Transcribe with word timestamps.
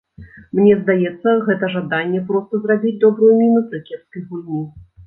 Мне 0.59 0.77
здаецца, 0.79 1.35
гэта 1.49 1.69
жаданне 1.75 2.25
проста 2.33 2.63
зрабіць 2.65 2.99
добрую 3.07 3.33
міну 3.45 3.65
пры 3.69 3.85
кепскай 3.93 4.29
гульні. 4.31 4.69